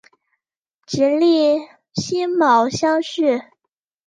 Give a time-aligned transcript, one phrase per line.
[0.87, 1.59] 直隶
[1.93, 3.51] 辛卯乡试。